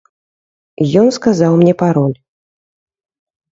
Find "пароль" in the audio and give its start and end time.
1.83-2.17